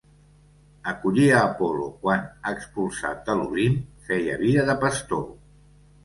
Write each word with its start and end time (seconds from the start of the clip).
Acollí 0.91 1.25
a 1.33 1.41
Apol·lo 1.49 1.83
quan, 2.05 2.23
expulsat 2.51 3.21
de 3.27 3.35
l'Olimp, 3.41 3.75
feia 4.07 4.39
vida 4.45 4.65
de 4.71 4.75
pastor. 4.85 5.23